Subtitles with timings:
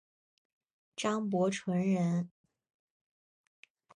[0.95, 2.31] 张伯淳人。